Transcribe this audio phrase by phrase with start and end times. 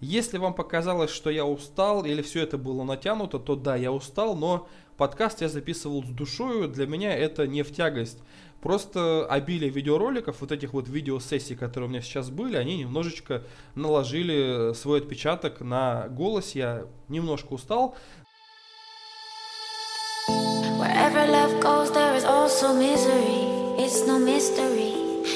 [0.00, 4.36] Если вам показалось, что я устал или все это было натянуто, то да, я устал,
[4.36, 8.18] но подкаст я записывал с душою, для меня это не в тягость.
[8.60, 13.42] Просто обилие видеороликов, вот этих вот видеосессий, которые у меня сейчас были, они немножечко
[13.74, 16.54] наложили свой отпечаток на голос.
[16.54, 17.96] Я немножко устал.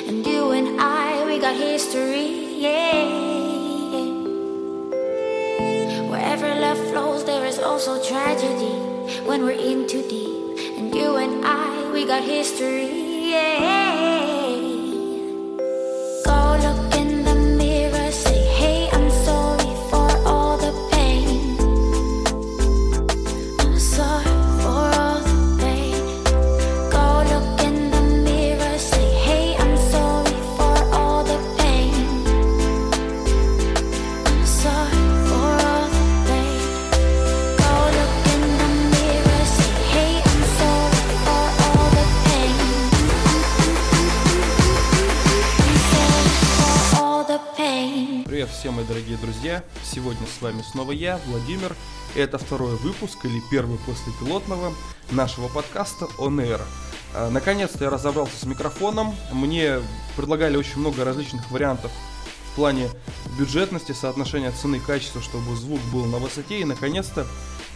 [0.08, 2.60] And you and I, we got history.
[2.60, 3.31] Yeah.
[6.62, 8.78] Love flows, there is also tragedy
[9.26, 10.78] when we're in too deep.
[10.78, 13.30] And you and I, we got history.
[13.32, 14.21] Yeah.
[48.46, 49.62] Всем, мои дорогие друзья!
[49.84, 51.74] Сегодня с вами снова я, Владимир.
[52.14, 54.72] Это второй выпуск, или первый после пилотного,
[55.10, 56.60] нашего подкаста On Air.
[57.14, 59.14] А, наконец-то я разобрался с микрофоном.
[59.32, 59.80] Мне
[60.16, 61.90] предлагали очень много различных вариантов
[62.52, 62.90] в плане
[63.38, 66.60] бюджетности, соотношения цены и качества, чтобы звук был на высоте.
[66.60, 67.26] И наконец-то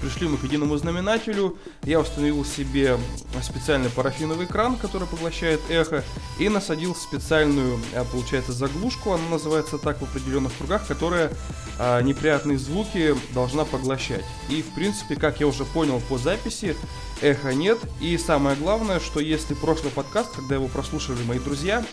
[0.01, 1.57] Пришли мы к единому знаменателю.
[1.85, 2.99] Я установил себе
[3.43, 6.05] специальный парафиновый экран, который поглощает эхо,
[6.39, 11.31] и насадил специальную, а, получается, заглушку, она называется так в определенных кругах, которая
[11.79, 14.25] а, неприятные звуки должна поглощать.
[14.51, 16.77] И, в принципе, как я уже понял по записи,
[17.23, 17.79] эха нет.
[18.01, 21.85] И самое главное, что если прошлый подкаст, когда его прослушали мои друзья,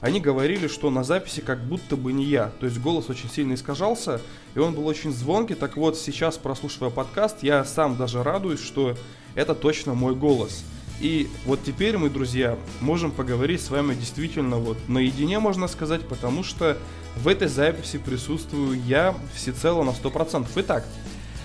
[0.00, 2.52] они говорили, что на записи как будто бы не я.
[2.60, 4.20] То есть голос очень сильно искажался,
[4.54, 5.54] и он был очень звонкий.
[5.54, 8.96] Так вот, сейчас, прослушивая подкаст, я сам даже радуюсь, что
[9.34, 10.64] это точно мой голос.
[11.00, 16.44] И вот теперь мы, друзья, можем поговорить с вами действительно вот наедине, можно сказать, потому
[16.44, 16.76] что
[17.16, 20.46] в этой записи присутствую я всецело на 100%.
[20.56, 20.86] Итак,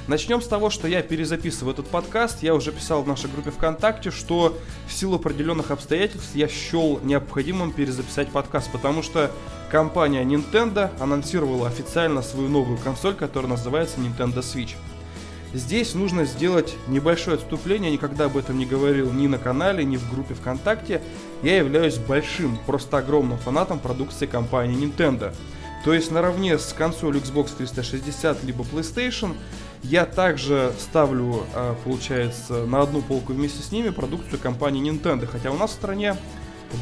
[0.08, 2.42] Начнем с того, что я перезаписываю этот подкаст.
[2.42, 4.58] Я уже писал в нашей группе ВКонтакте, что
[4.88, 9.30] в силу определенных обстоятельств я счел необходимым перезаписать подкаст, потому что
[9.70, 14.76] компания Nintendo анонсировала официально свою новую консоль, которая называется Nintendo Switch.
[15.54, 19.98] Здесь нужно сделать небольшое отступление, я никогда об этом не говорил ни на канале, ни
[19.98, 21.02] в группе ВКонтакте.
[21.44, 25.34] Я являюсь большим, просто огромным фанатом продукции компании Nintendo.
[25.84, 29.36] То есть наравне с консолью Xbox 360 либо PlayStation
[29.84, 35.52] я также ставлю, а, получается, на одну полку вместе с ними продукцию компании Nintendo, хотя
[35.52, 36.16] у нас в стране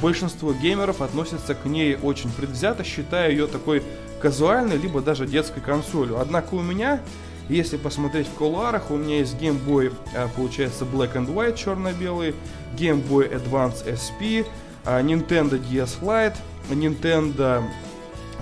[0.02, 3.84] большинство геймеров относятся к ней очень предвзято, считая ее такой
[4.22, 6.20] казуальной, либо даже детской консолью.
[6.20, 7.02] Однако у меня,
[7.50, 12.34] если посмотреть в кулуарах, у меня есть Game Boy, а, получается, Black and White, черно-белый,
[12.78, 14.46] Game Boy Advance SP,
[14.86, 16.36] а, Nintendo DS Lite,
[16.70, 17.64] Nintendo,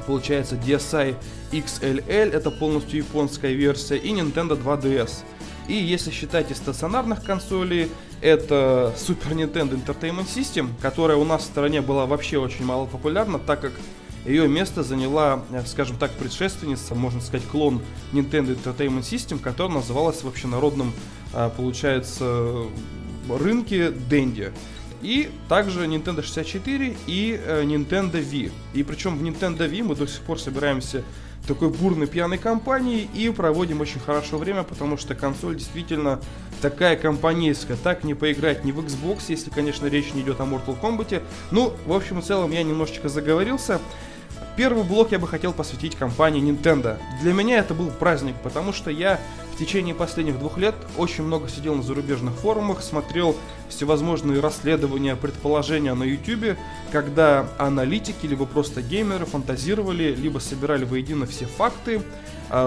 [0.05, 1.15] получается, DSi
[1.59, 5.23] XLL, это полностью японская версия, и Nintendo 2DS.
[5.67, 7.89] И если считать из стационарных консолей,
[8.21, 13.39] это Super Nintendo Entertainment System, которая у нас в стране была вообще очень мало популярна,
[13.39, 13.73] так как
[14.25, 17.81] ее место заняла, скажем так, предшественница, можно сказать, клон
[18.13, 20.93] Nintendo Entertainment System, которая называлась в общенародном,
[21.33, 22.65] а, получается,
[23.29, 24.53] рынке Dendy.
[25.01, 28.51] И также Nintendo 64 и э, Nintendo Wii.
[28.73, 31.03] И причем в Nintendo Wii мы до сих пор собираемся
[31.47, 36.19] такой бурной пьяной компанией и проводим очень хорошо время, потому что консоль действительно
[36.61, 37.77] такая компанейская.
[37.77, 41.21] Так не поиграть ни в Xbox, если, конечно, речь не идет о Mortal Kombat.
[41.51, 43.79] Ну, в общем и целом, я немножечко заговорился.
[44.55, 46.99] Первый блок я бы хотел посвятить компании Nintendo.
[47.21, 49.19] Для меня это был праздник, потому что я
[49.63, 53.33] течение последних двух лет очень много сидел на зарубежных форумах, смотрел
[53.69, 56.57] всевозможные расследования, предположения на YouTube,
[56.91, 62.01] когда аналитики, либо просто геймеры фантазировали, либо собирали воедино все факты,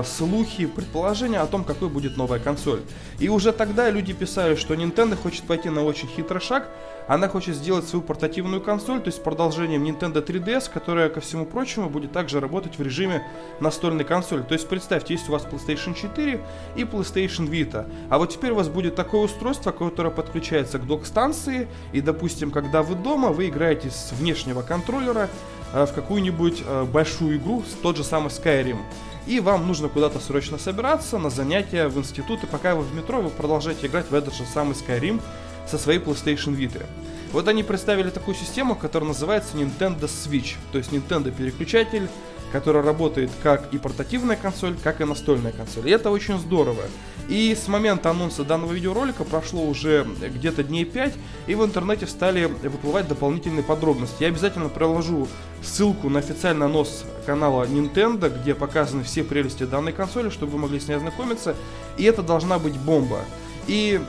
[0.04, 2.80] слухи, предположения о том, какой будет новая консоль.
[3.18, 6.68] И уже тогда люди писали, что Nintendo хочет пойти на очень хитрый шаг,
[7.09, 11.88] она хочет сделать свою портативную консоль, то есть продолжением Nintendo 3DS, которая, ко всему прочему,
[11.88, 13.22] будет также работать в режиме
[13.60, 14.42] настольной консоли.
[14.42, 16.41] То есть представьте, есть у вас PlayStation 4
[16.74, 21.68] и PlayStation Vita, а вот теперь у вас будет такое устройство, которое подключается к док-станции,
[21.92, 25.28] и, допустим, когда вы дома, вы играете с внешнего контроллера
[25.72, 28.78] э, в какую-нибудь э, большую игру, тот же самый Skyrim
[29.26, 33.20] и вам нужно куда-то срочно собираться на занятия в институт, и пока вы в метро,
[33.20, 35.20] вы продолжаете играть в этот же самый Skyrim
[35.66, 36.84] со своей PlayStation Vita.
[37.32, 42.08] Вот они представили такую систему, которая называется Nintendo Switch, то есть Nintendo переключатель,
[42.53, 45.89] которая работает как и портативная консоль, как и настольная консоль.
[45.89, 46.83] И это очень здорово.
[47.28, 51.15] И с момента анонса данного видеоролика прошло уже где-то дней 5,
[51.48, 54.22] и в интернете стали выплывать дополнительные подробности.
[54.22, 55.27] Я обязательно приложу
[55.63, 60.78] ссылку на официальный анонс канала Nintendo, где показаны все прелести данной консоли, чтобы вы могли
[60.78, 61.57] с ней ознакомиться.
[61.97, 63.21] И это должна быть бомба.
[63.66, 64.01] И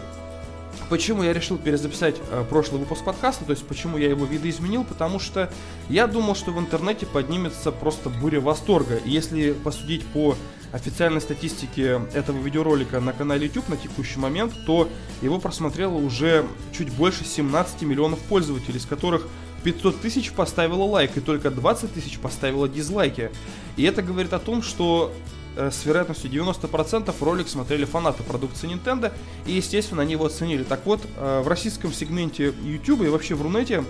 [0.89, 5.19] Почему я решил перезаписать э, прошлый выпуск подкаста, то есть почему я его видоизменил, потому
[5.19, 5.51] что
[5.89, 8.95] я думал, что в интернете поднимется просто буря восторга.
[8.95, 10.35] И если посудить по
[10.71, 14.87] официальной статистике этого видеоролика на канале YouTube на текущий момент, то
[15.21, 19.27] его просмотрело уже чуть больше 17 миллионов пользователей, из которых
[19.63, 23.31] 500 тысяч поставило лайк и только 20 тысяч поставило дизлайки.
[23.75, 25.13] И это говорит о том, что
[25.57, 29.11] с вероятностью 90% ролик смотрели фанаты продукции Nintendo,
[29.45, 30.63] и, естественно, они его оценили.
[30.63, 33.83] Так вот, э, в российском сегменте YouTube и вообще в Рунете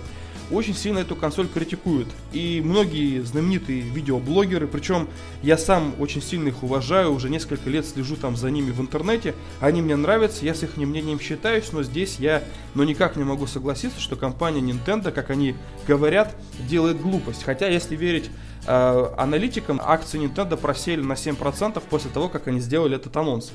[0.50, 2.08] очень сильно эту консоль критикуют.
[2.32, 5.08] И многие знаменитые видеоблогеры, причем
[5.42, 9.34] я сам очень сильно их уважаю, уже несколько лет слежу там за ними в интернете,
[9.60, 12.42] они мне нравятся, я с их мнением считаюсь, но здесь я
[12.74, 15.56] но никак не могу согласиться, что компания Nintendo, как они
[15.86, 16.34] говорят,
[16.68, 17.42] делает глупость.
[17.42, 18.30] Хотя, если верить
[18.66, 23.50] э, аналитикам, акции Nintendo просели на 7% после того, как они сделали этот анонс.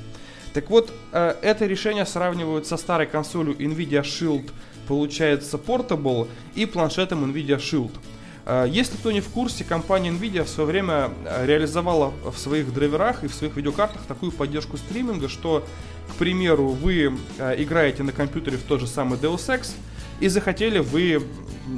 [0.52, 4.50] Так вот, э, это решение сравнивают со старой консолью Nvidia Shield,
[4.86, 7.92] получается, Portable и планшетом Nvidia Shield.
[8.46, 12.72] Э, если кто не в курсе, компания Nvidia в свое время э, реализовала в своих
[12.72, 15.64] драйверах и в своих видеокартах такую поддержку стриминга, что,
[16.12, 19.72] к примеру, вы э, играете на компьютере в тот же самый Deus Ex,
[20.20, 21.22] и захотели вы,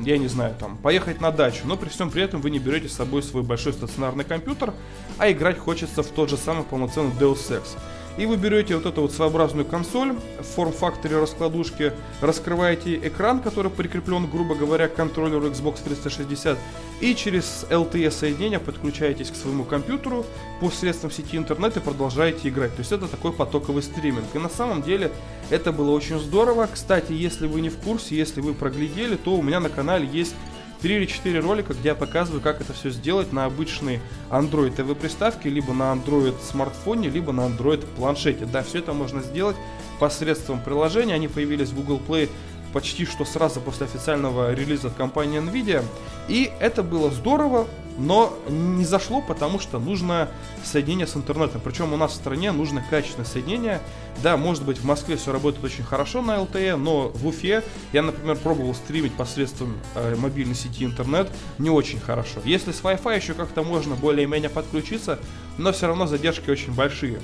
[0.04, 2.88] я не знаю, там, поехать на дачу, но при всем при этом вы не берете
[2.88, 4.74] с собой свой большой стационарный компьютер,
[5.18, 7.76] а играть хочется в тот же самый полноценный Deus Ex.
[8.18, 11.92] И вы берете вот эту вот своеобразную консоль в форм-факторе раскладушки,
[12.22, 16.56] раскрываете экран, который прикреплен, грубо говоря, к контроллеру Xbox 360,
[17.00, 20.24] и через LTE соединение подключаетесь к своему компьютеру
[20.60, 22.74] посредством сети интернет и продолжаете играть.
[22.74, 24.24] То есть это такой потоковый стриминг.
[24.34, 25.12] И на самом деле
[25.50, 26.68] это было очень здорово.
[26.72, 30.34] Кстати, если вы не в курсе, если вы проглядели, то у меня на канале есть
[30.82, 34.00] 3 или 4 ролика, где я показываю, как это все сделать на обычной
[34.30, 38.46] Android TV приставке, либо на Android смартфоне, либо на Android планшете.
[38.46, 39.56] Да, все это можно сделать
[39.98, 41.14] посредством приложения.
[41.14, 42.28] Они появились в Google Play
[42.72, 45.82] почти что сразу после официального релиза от компании Nvidia.
[46.28, 47.66] И это было здорово,
[47.98, 50.28] но не зашло, потому что нужно
[50.64, 51.60] соединение с интернетом.
[51.62, 53.80] Причем у нас в стране нужно качественное соединение.
[54.22, 57.62] Да, может быть в Москве все работает очень хорошо на LTE, но в Уфе
[57.92, 62.40] я, например, пробовал стримить посредством э, мобильной сети интернет не очень хорошо.
[62.44, 65.18] Если с Wi-Fi еще как-то можно более-менее подключиться,
[65.58, 67.20] но все равно задержки очень большие.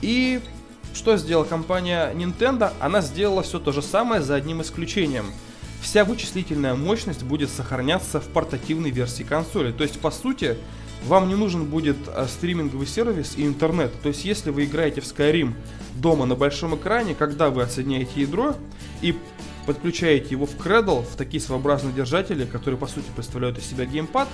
[0.00, 0.40] И
[0.94, 2.72] что сделала компания Nintendo?
[2.80, 5.26] Она сделала все то же самое за одним исключением.
[5.80, 9.72] Вся вычислительная мощность будет сохраняться в портативной версии консоли.
[9.72, 10.56] То есть, по сути,
[11.04, 13.92] вам не нужен будет э, стриминговый сервис и интернет.
[14.02, 15.54] То есть, если вы играете в Skyrim
[15.94, 18.56] дома на большом экране, когда вы отсоединяете ядро
[19.00, 19.16] и
[19.66, 24.28] подключаете его в Cradle, в такие своеобразные держатели, которые по сути представляют из себя геймпад.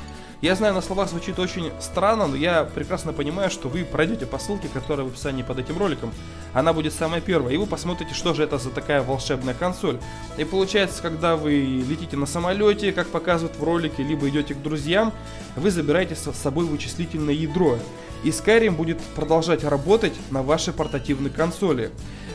[0.45, 4.39] Я знаю, на словах звучит очень странно, но я прекрасно понимаю, что вы пройдете по
[4.39, 6.13] ссылке, которая в описании под этим роликом.
[6.53, 9.99] Она будет самая первая, и вы посмотрите, что же это за такая волшебная консоль.
[10.37, 11.53] И получается, когда вы
[11.89, 15.15] летите на самолете, как показывают в ролике, либо идете к друзьям,
[15.57, 17.79] вы забираете с собой вычислительное ядро.
[18.23, 21.91] И Skyrim будет продолжать работать на вашей портативной консоли.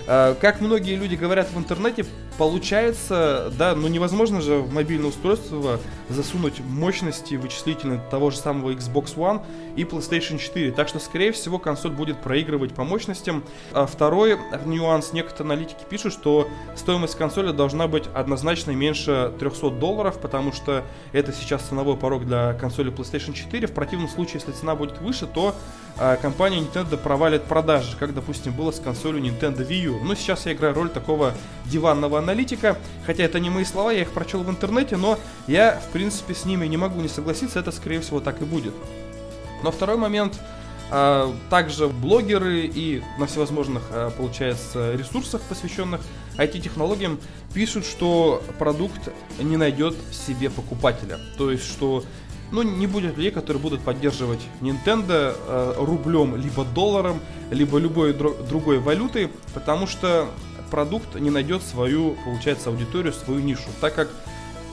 [0.07, 2.07] Э, как многие люди говорят в интернете,
[2.39, 5.77] получается, да, ну невозможно же в мобильное устройство
[6.07, 9.41] засунуть мощности вычислительные того же самого Xbox One
[9.75, 10.71] и PlayStation 4.
[10.71, 13.43] Так что, скорее всего, консоль будет проигрывать по мощностям.
[13.73, 20.17] А второй нюанс, некоторые аналитики пишут, что стоимость консоли должна быть однозначно меньше 300 долларов,
[20.21, 23.67] потому что это сейчас ценовой порог для консоли PlayStation 4.
[23.67, 25.55] В противном случае, если цена будет выше, то
[25.97, 30.03] а, компания Nintendo провалит продажи, как, допустим, было с консолью Nintendo Wii U.
[30.05, 31.33] Но сейчас я играю роль такого
[31.65, 35.17] диванного аналитика, хотя это не мои слова, я их прочел в интернете, но
[35.47, 38.73] я, в принципе, с ними не могу не согласиться, это, скорее всего, так и будет.
[39.63, 40.39] Но второй момент,
[40.91, 46.01] а, также блогеры и на всевозможных, а, получается, ресурсах, посвященных
[46.37, 47.19] IT-технологиям,
[47.53, 49.09] пишут, что продукт
[49.39, 51.19] не найдет себе покупателя.
[51.37, 52.03] То есть, что
[52.51, 57.19] ну, не будет людей, которые будут поддерживать Nintendo э, рублем, либо долларом,
[57.51, 60.27] либо любой др- другой валютой, потому что
[60.69, 64.09] продукт не найдет свою, получается, аудиторию, свою нишу, так как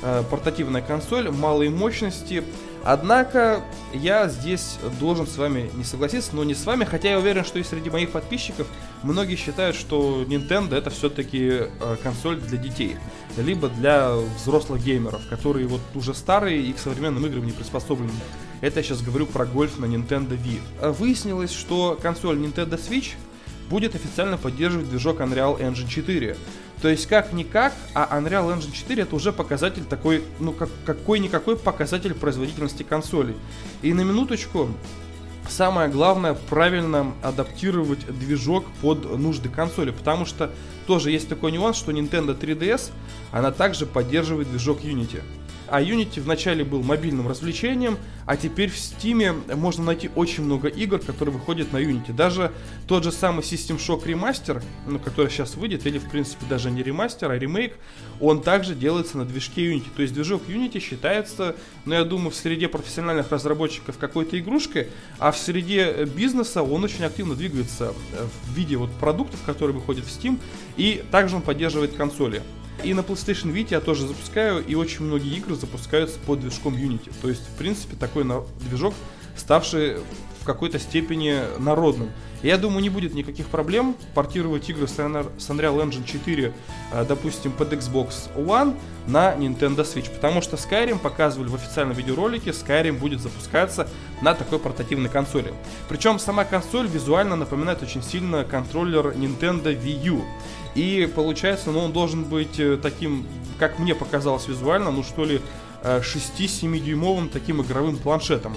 [0.03, 2.45] э, портативная консоль малой мощности,
[2.88, 7.45] Однако я здесь должен с вами не согласиться, но не с вами, хотя я уверен,
[7.45, 8.69] что и среди моих подписчиков
[9.03, 12.97] многие считают, что Nintendo это все-таки э, консоль для детей,
[13.37, 18.12] либо для взрослых геймеров, которые вот уже старые и к современным играм не приспособлены.
[18.61, 20.93] Это я сейчас говорю про гольф на Nintendo Wii.
[20.93, 23.15] Выяснилось, что консоль Nintendo Switch
[23.68, 26.37] будет официально поддерживать движок Unreal Engine 4.
[26.82, 32.14] То есть как-никак, а Unreal Engine 4 это уже показатель такой, ну как, какой-никакой показатель
[32.14, 33.35] производительности консоли.
[33.82, 34.68] И на минуточку,
[35.49, 40.50] самое главное правильно адаптировать движок под нужды консоли, потому что
[40.87, 42.90] тоже есть такой нюанс, что Nintendo 3DS,
[43.32, 45.23] она также поддерживает движок Unity.
[45.68, 50.99] А Unity вначале был мобильным развлечением, а теперь в Steam можно найти очень много игр,
[50.99, 52.12] которые выходят на Unity.
[52.12, 52.52] Даже
[52.87, 56.82] тот же самый System Shock Remaster, ну, который сейчас выйдет, или в принципе даже не
[56.82, 57.75] ремастер, а ремейк,
[58.20, 59.87] он также делается на движке Unity.
[59.94, 65.32] То есть движок Unity считается, ну я думаю, в среде профессиональных разработчиков какой-то игрушкой, а
[65.32, 70.38] в среде бизнеса он очень активно двигается в виде вот продуктов, которые выходят в Steam,
[70.76, 72.42] и также он поддерживает консоли.
[72.85, 77.12] И на PlayStation Vita я тоже запускаю, и очень многие игры запускаются под движком Unity.
[77.23, 78.25] То есть, в принципе, такой
[78.61, 78.95] движок,
[79.37, 79.97] ставший
[80.40, 82.11] в какой-то степени народным.
[82.42, 86.52] Я думаю, не будет никаких проблем портировать игры с Unreal Engine 4,
[86.92, 92.50] э, допустим, под Xbox One на Nintendo Switch, потому что Skyrim показывали в официальном видеоролике,
[92.50, 93.88] Skyrim будет запускаться
[94.21, 95.52] на такой портативной консоли.
[95.88, 100.25] Причем сама консоль визуально напоминает очень сильно контроллер Nintendo Wii U.
[100.76, 103.26] И получается, ну, он должен быть э, таким,
[103.59, 105.40] как мне показалось визуально, ну что ли,
[105.83, 108.54] 6-7 э, таким игровым планшетом.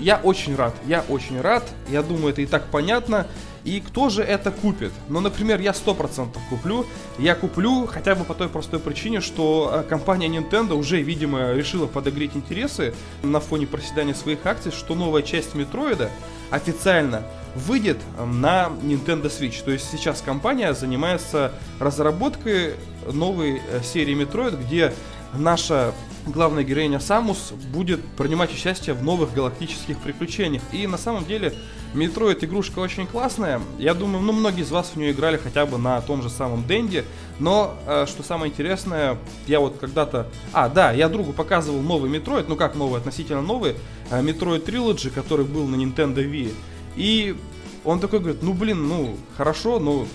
[0.00, 3.26] Я очень рад, я очень рад, я думаю, это и так понятно.
[3.64, 4.90] И кто же это купит?
[5.08, 6.86] Ну, например, я 100% куплю.
[7.18, 11.86] Я куплю хотя бы по той простой причине, что э, компания Nintendo уже, видимо, решила
[11.86, 16.10] подогреть интересы на фоне проседания своих акций, что новая часть Метроида
[16.50, 17.22] официально
[17.54, 19.62] выйдет на Nintendo Switch.
[19.64, 22.74] То есть сейчас компания занимается разработкой
[23.12, 24.92] новой э, серии Metroid, где
[25.34, 25.92] наша
[26.26, 30.62] главная героиня Самус будет принимать участие в новых галактических приключениях.
[30.72, 31.54] И на самом деле
[31.94, 33.60] Metroid игрушка очень классная.
[33.78, 36.66] Я думаю, ну многие из вас в нее играли хотя бы на том же самом
[36.66, 37.04] Денде.
[37.38, 40.28] Но э, что самое интересное, я вот когда-то...
[40.52, 43.76] А, да, я другу показывал новый Metroid, ну как новый, относительно новый,
[44.10, 46.52] э, Metroid Trilogy, который был на Nintendo Wii.
[46.96, 47.36] И
[47.84, 50.06] он такой говорит, ну блин, ну хорошо, но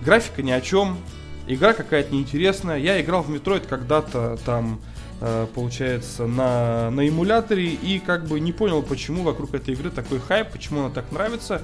[0.00, 0.98] графика ни о чем,
[1.46, 2.78] игра какая-то неинтересная.
[2.78, 4.80] Я играл в Metroid когда-то там,
[5.20, 10.20] э, получается, на, на эмуляторе и как бы не понял, почему вокруг этой игры такой
[10.20, 11.62] хайп, почему она так нравится.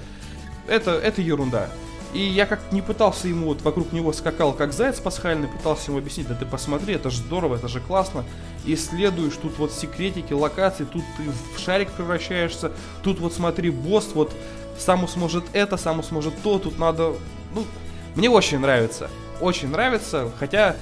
[0.67, 1.71] Это, это ерунда.
[2.13, 5.99] И я как не пытался ему, вот вокруг него скакал как заяц пасхальный, пытался ему
[5.99, 8.25] объяснить, да ты посмотри, это же здорово, это же классно.
[8.65, 11.23] Исследуешь, тут вот секретики, локации, тут ты
[11.55, 12.73] в шарик превращаешься,
[13.05, 14.33] тут вот смотри, босс, вот
[14.77, 17.13] Саму сможет это, Саму сможет то, тут надо...
[17.55, 17.65] Ну,
[18.17, 19.09] мне очень нравится,
[19.41, 20.75] очень нравится, хотя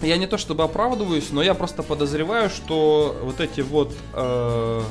[0.00, 4.82] я не то чтобы оправдываюсь, но я просто подозреваю, что вот эти вот Э,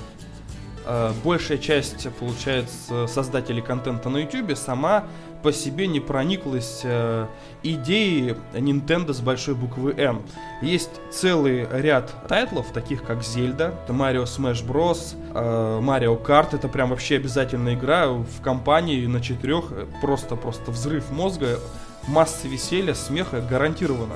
[1.24, 5.06] большая часть, получается, создателей контента на YouTube сама
[5.46, 7.27] по себе не прониклась э,
[7.62, 10.24] идеей Nintendo с большой буквы N.
[10.63, 16.89] Есть целый ряд тайтлов, таких как Зельда, Mario Smash Bros, э, Mario Kart, это прям
[16.89, 19.65] вообще обязательная игра в компании на четырех,
[20.01, 21.60] просто-просто взрыв мозга,
[22.08, 24.15] масса веселья, смеха гарантированно.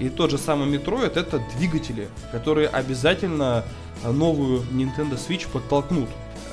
[0.00, 3.64] И тот же самый Metroid это двигатели, которые обязательно
[4.04, 6.08] новую Nintendo Switch подтолкнут.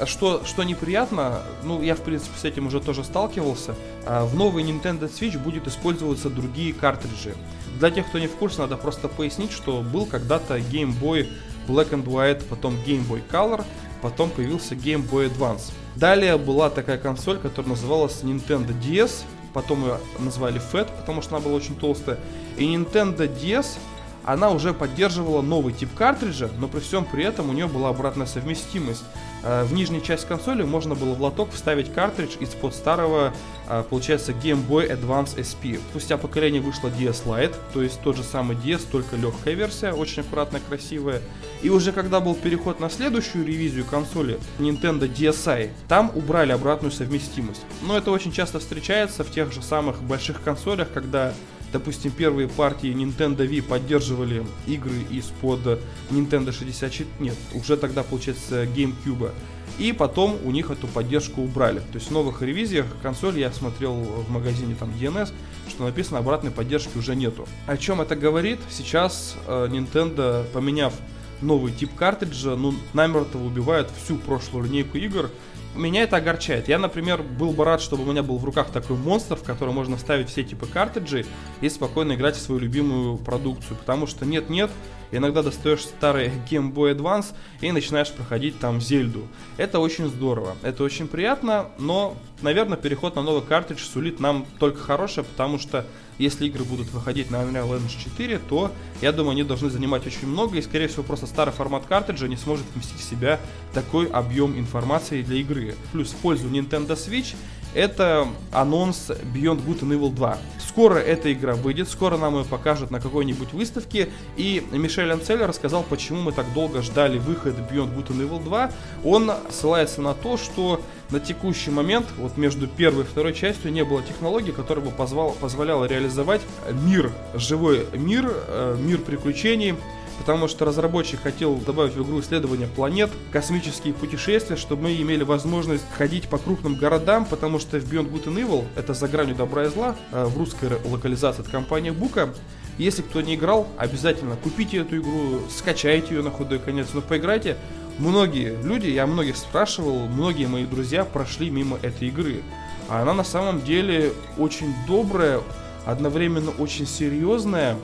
[0.06, 3.74] Что, что неприятно, ну я в принципе с этим уже тоже сталкивался,
[4.06, 7.34] а, в новой Nintendo Switch будет использоваться другие картриджи.
[7.80, 11.28] Для тех, кто не в курсе, надо просто пояснить, что был когда-то Game Boy
[11.68, 13.64] Black and White, потом Game Boy Color,
[14.02, 15.72] потом появился Game Boy Advance.
[15.96, 19.24] Далее была такая консоль, которая называлась Nintendo DS,
[19.58, 22.20] потом ее назвали FAT, потому что она была очень толстая.
[22.58, 23.80] И Nintendo DS
[24.24, 28.28] она уже поддерживала новый тип картриджа, но при всем при этом у нее была обратная
[28.28, 29.04] совместимость.
[29.44, 33.34] Э, в нижнюю часть консоли можно было в лоток вставить картридж из-под старого,
[33.68, 35.80] э, получается, Game Boy Advance SP.
[35.92, 40.22] Спустя поколение вышла DS Lite, то есть тот же самый DS, только легкая версия, очень
[40.22, 41.22] аккуратная, красивая.
[41.62, 47.62] И уже когда был переход на следующую ревизию консоли Nintendo DSi, там убрали обратную совместимость.
[47.82, 51.34] Но это очень часто встречается в тех же самых больших консолях, когда
[51.74, 59.32] Допустим, первые партии Nintendo Wii поддерживали игры из-под Nintendo 64, нет, уже тогда, получается, GameCube.
[59.78, 61.80] И потом у них эту поддержку убрали.
[61.80, 65.32] То есть в новых ревизиях консоль я смотрел в магазине там DNS,
[65.70, 67.48] что написано обратной поддержки уже нету.
[67.68, 68.60] О чем это говорит?
[68.70, 70.94] Сейчас э, Nintendo, поменяв
[71.42, 75.30] новый тип картриджа, ну, намертво убивает всю прошлую линейку игр,
[75.76, 76.68] меня это огорчает.
[76.68, 79.74] Я, например, был бы рад, чтобы у меня был в руках такой монстр, в который
[79.74, 81.26] можно вставить все типы картриджей
[81.62, 83.78] и спокойно играть в свою любимую продукцию.
[83.78, 84.72] Потому что нет-нет,
[85.12, 89.28] иногда достаешь старый Game Boy Advance и начинаешь проходить там Зельду.
[89.58, 94.80] Это очень здорово, это очень приятно, но, наверное, переход на новый картридж сулит нам только
[94.80, 95.86] хорошее, потому что
[96.18, 98.72] если игры будут выходить на Unreal Engine 4, то,
[99.02, 102.38] я думаю, они должны занимать очень много, и, скорее всего, просто старый формат картриджа не
[102.38, 103.40] сможет вместить в себя
[103.74, 105.57] такой объем информации для игры.
[105.92, 107.36] Плюс в пользу Nintendo Switch
[107.74, 110.38] это анонс Beyond Good and Evil 2.
[110.68, 115.84] Скоро эта игра выйдет, скоро нам ее покажут на какой-нибудь выставке, и Мишель Анцель рассказал,
[115.84, 118.72] почему мы так долго ждали выхода Beyond Good and Evil 2.
[119.04, 123.84] Он ссылается на то, что на текущий момент, вот между первой и второй частью, не
[123.84, 129.76] было технологии, которая бы позвала, позволяла реализовать мир, живой мир, э, мир приключений,
[130.20, 135.86] потому что разработчик хотел добавить в игру исследования планет, космические путешествия, чтобы мы имели возможность
[135.98, 139.66] ходить по крупным городам, потому что в Beyond Good and Evil, это за гранью добра
[139.66, 142.34] и зла, э, в русской локализации от компании Бука,
[142.78, 147.58] если кто не играл, обязательно купите эту игру, скачайте ее на худой конец, но поиграйте.
[147.98, 152.44] Многие люди, я многих спрашивал, многие мои друзья прошли мимо этой игры.
[152.88, 155.42] А она на самом деле очень добрая,
[155.86, 157.76] одновременно очень серьезная,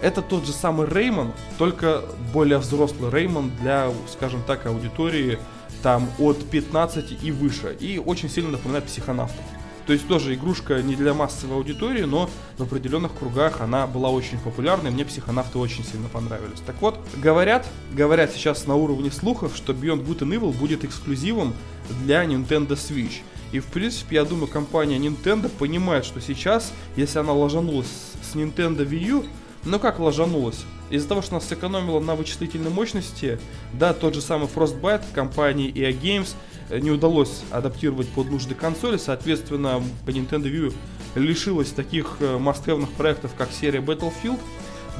[0.00, 2.02] это тот же самый Реймон, только
[2.32, 5.38] более взрослый Реймон для, скажем так, аудитории
[5.82, 7.76] там от 15 и выше.
[7.80, 9.44] И очень сильно напоминает психонавтов.
[9.86, 12.28] То есть тоже игрушка не для массовой аудитории, но
[12.58, 16.60] в определенных кругах она была очень популярна, и мне психонавты очень сильно понравились.
[16.66, 21.54] Так вот, говорят, говорят сейчас на уровне слухов, что Beyond Good and Evil будет эксклюзивом
[22.04, 23.22] для Nintendo Switch.
[23.50, 27.86] И в принципе, я думаю, компания Nintendo понимает, что сейчас, если она ложанулась
[28.22, 29.24] с Nintendo Wii U,
[29.64, 30.64] но как ложанулась?
[30.90, 33.38] Из-за того, что нас сэкономило на вычислительной мощности,
[33.74, 36.34] да, тот же самый Frostbite компании EA Games
[36.70, 40.74] э, не удалось адаптировать под нужды консоли, соответственно, Nintendo Wii
[41.14, 44.40] лишилась таких э, мастхевных проектов, как серия Battlefield,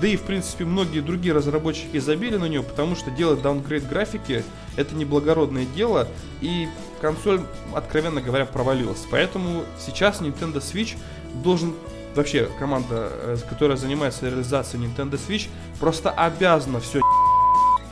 [0.01, 4.45] да и, в принципе, многие другие разработчики забили на нее, потому что делать даунгрейд графики
[4.77, 6.07] это неблагородное дело,
[6.41, 6.69] и
[7.01, 7.41] консоль,
[7.75, 9.05] откровенно говоря, провалилась.
[9.11, 10.97] Поэтому сейчас Nintendo Switch
[11.43, 11.75] должен
[12.15, 17.01] вообще команда, э, которая занимается реализацией Nintendo Switch, просто обязана все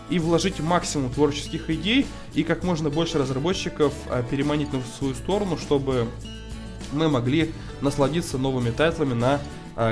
[0.08, 5.56] и вложить максимум творческих идей и как можно больше разработчиков э, переманить на свою сторону,
[5.56, 6.08] чтобы
[6.92, 9.40] мы могли насладиться новыми тайтлами на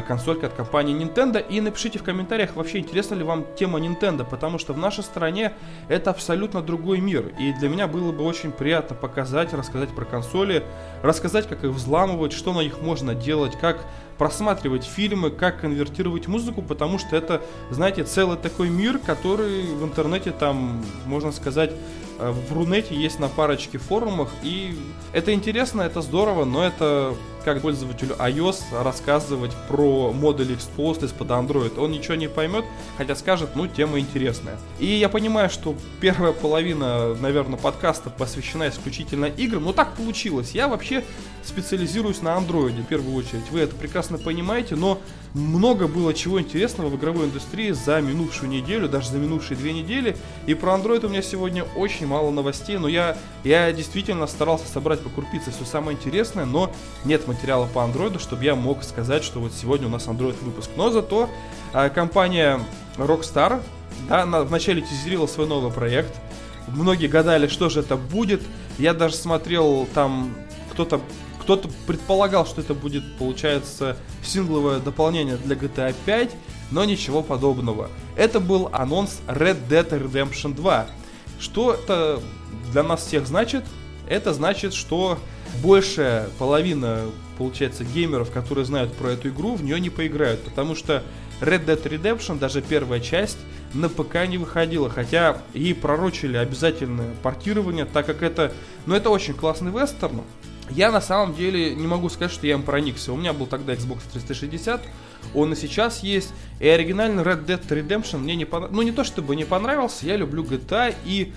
[0.07, 1.45] консолька от компании Nintendo.
[1.47, 5.53] И напишите в комментариях, вообще интересна ли вам тема Nintendo, потому что в нашей стране
[5.89, 7.33] это абсолютно другой мир.
[7.39, 10.65] И для меня было бы очень приятно показать, рассказать про консоли,
[11.03, 13.85] рассказать, как их взламывать, что на них можно делать, как
[14.19, 20.31] просматривать фильмы, как конвертировать музыку, потому что это, знаете, целый такой мир, который в интернете
[20.31, 21.73] там, можно сказать,
[22.21, 24.79] э, в Рунете есть на парочке форумах, и
[25.13, 31.79] это интересно, это здорово, но это как пользователю iOS рассказывать про модуль Exposed из-под Android.
[31.79, 32.65] Он ничего не поймет,
[32.97, 34.59] хотя скажет, ну, тема интересная.
[34.79, 40.53] И я понимаю, что первая половина, наверное, подкаста посвящена исключительно играм, но так получилось.
[40.53, 41.05] Я вообще
[41.45, 43.51] специализируюсь на Android в первую очередь.
[43.51, 44.99] Вы это прекрасно понимаете, но
[45.35, 50.17] много было чего интересного в игровой индустрии за минувшую неделю, даже за минувшие две недели.
[50.47, 55.01] И про Android у меня сегодня очень мало новостей, но я, я действительно старался собрать
[55.01, 56.73] по крупице все самое интересное, но
[57.05, 60.71] нет материала по Android, чтобы я мог сказать, что вот сегодня у нас Android выпуск.
[60.77, 61.29] Но зато
[61.73, 62.61] э, компания
[62.97, 63.63] Rockstar
[64.09, 66.15] да, на, вначале тизерила свой новый проект.
[66.69, 68.43] Многие гадали, что же это будет.
[68.79, 70.35] Я даже смотрел там
[70.71, 71.01] кто-то
[71.41, 76.31] кто-то предполагал, что это будет, получается, сингловое дополнение для GTA 5,
[76.71, 77.91] но ничего подобного.
[78.17, 80.87] Это был анонс Red Dead Redemption 2.
[81.39, 82.23] Что это
[82.73, 83.65] для нас всех значит?
[84.09, 85.19] Это значит, что
[85.63, 87.03] большая половина,
[87.39, 91.03] получается, геймеров, которые знают про эту игру, в нее не поиграют, потому что
[91.41, 93.39] Red Dead Redemption, даже первая часть,
[93.73, 98.53] на ПК не выходила, хотя ей пророчили обязательное портирование, так как это,
[98.87, 100.23] ну это очень классный вестерн,
[100.71, 103.13] я на самом деле не могу сказать, что я им проникся.
[103.13, 104.81] У меня был тогда Xbox 360,
[105.35, 106.33] он и сейчас есть.
[106.59, 108.75] И оригинальный Red Dead Redemption мне не понравился.
[108.75, 111.33] Ну, не то чтобы не понравился, я люблю GTA, и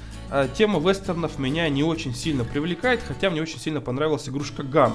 [0.57, 4.93] тема вестернов меня не очень сильно привлекает, хотя мне очень сильно понравилась игрушка Gun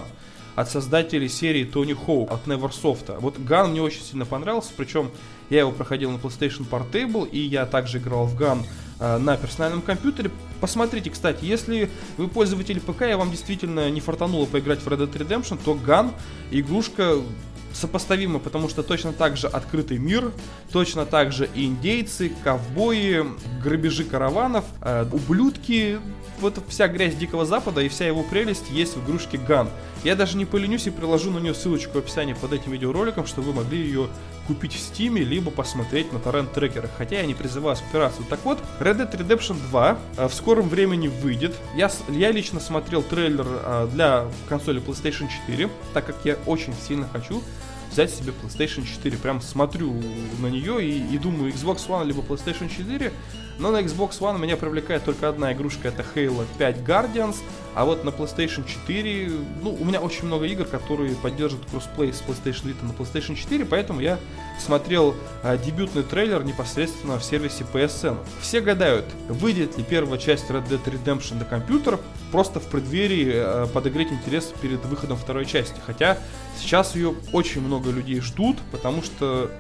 [0.55, 3.19] от создателей серии Tony Hawk от Neversoft.
[3.21, 5.11] Вот Gun мне очень сильно понравился, причем
[5.51, 8.65] я его проходил на PlayStation Portable, и я также играл в Gun
[9.01, 10.31] э, на персональном компьютере.
[10.61, 15.13] Посмотрите, кстати, если вы пользователь ПК, и вам действительно не фартануло поиграть в Red Dead
[15.13, 16.13] Redemption, то Gun
[16.51, 17.17] игрушка
[17.75, 20.33] сопоставимо, потому что точно так же открытый мир,
[20.73, 23.25] точно так же и индейцы, ковбои,
[23.63, 25.99] грабежи караванов, э, ублюдки,
[26.41, 29.69] вот вся грязь Дикого Запада и вся его прелесть есть в игрушке Ган.
[30.05, 33.53] Я даже не поленюсь и приложу на нее ссылочку в описании под этим видеороликом, чтобы
[33.53, 34.09] вы могли ее
[34.47, 38.25] купить в Стиме, либо посмотреть на торрент-трекерах, хотя я не призываю к пиратству.
[38.29, 41.55] Так вот, Red Dead Redemption 2 э, в скором времени выйдет.
[41.77, 47.09] Я, я лично смотрел трейлер э, для консоли PlayStation 4, так как я очень сильно
[47.09, 47.43] хочу
[47.93, 49.17] взять себе PlayStation 4.
[49.19, 49.95] Прям смотрю
[50.41, 53.13] на нее и, и думаю, Xbox One либо PlayStation 4.
[53.59, 57.37] Но на Xbox One меня привлекает только одна игрушка, это Halo 5 Guardians.
[57.75, 59.31] А вот на PlayStation 4,
[59.63, 63.65] ну, у меня очень много игр, которые поддерживают кроссплей с PlayStation Vita на PlayStation 4,
[63.65, 64.19] поэтому я
[64.61, 68.19] смотрел а, дебютный трейлер непосредственно в сервисе PSN.
[68.43, 71.99] Все гадают, выйдет ли первая часть Red Dead Redemption на компьютер,
[72.31, 75.77] просто в преддверии а, подогреть интерес перед выходом второй части.
[75.87, 76.19] Хотя
[76.59, 79.51] сейчас ее очень много людей ждут, потому что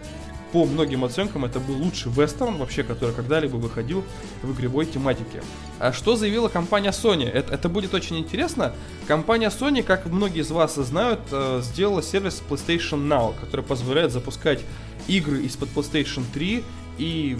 [0.52, 4.04] по многим оценкам это был лучший вестерн вообще, который когда-либо выходил
[4.42, 5.42] в игровой тематике.
[5.78, 7.28] А что заявила компания Sony?
[7.28, 8.74] Это, это будет очень интересно.
[9.08, 14.60] Компания Sony, как многие из вас знают, э, сделала сервис PlayStation Now, который позволяет запускать
[15.08, 16.62] игры из-под PlayStation 3
[16.98, 17.38] и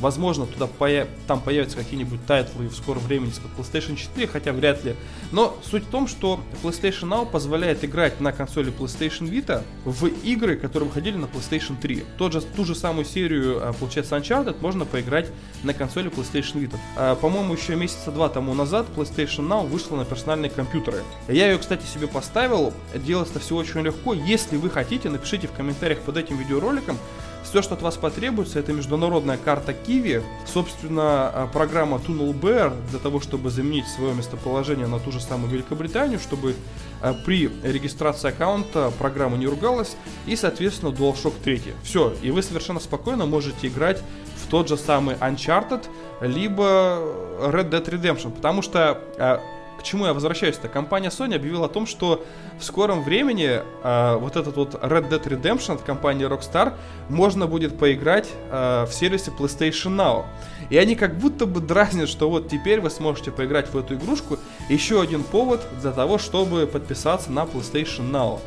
[0.00, 1.08] Возможно, туда появ...
[1.26, 4.96] там появятся какие-нибудь тайтлы в скором времени с PlayStation 4, хотя вряд ли.
[5.32, 10.56] Но суть в том, что PlayStation Now позволяет играть на консоли PlayStation Vita в игры,
[10.56, 12.04] которые выходили на PlayStation 3.
[12.18, 15.30] Тот же, ту же самую серию, а, получается, Uncharted можно поиграть
[15.62, 16.76] на консоли PlayStation Vita.
[16.96, 21.02] А, по-моему, еще месяца два тому назад PlayStation Now вышла на персональные компьютеры.
[21.28, 22.72] Я ее, кстати, себе поставил.
[22.94, 24.14] Делать это все очень легко.
[24.14, 26.98] Если вы хотите, напишите в комментариях под этим видеороликом,
[27.42, 32.98] все, что от вас потребуется, это международная карта Kiwi, собственно, а, программа Tunnel Bear для
[32.98, 36.54] того, чтобы заменить свое местоположение на ту же самую Великобританию, чтобы
[37.00, 41.62] а, при регистрации аккаунта программа не ругалась, и, соответственно, DualShock 3.
[41.82, 44.02] Все, и вы совершенно спокойно можете играть
[44.36, 45.84] в тот же самый Uncharted,
[46.20, 47.02] либо
[47.40, 49.40] Red Dead Redemption, потому что а,
[49.80, 50.68] к чему я возвращаюсь-то?
[50.68, 52.24] Компания Sony объявила о том, что
[52.58, 56.74] в скором времени э, вот этот вот Red Dead Redemption от компании Rockstar
[57.08, 60.26] можно будет поиграть э, в сервисе PlayStation Now.
[60.68, 64.38] И они как будто бы дразнят, что вот теперь вы сможете поиграть в эту игрушку.
[64.68, 68.38] Еще один повод для того, чтобы подписаться на PlayStation Now.